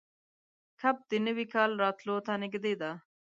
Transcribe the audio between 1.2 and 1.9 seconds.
نوي کال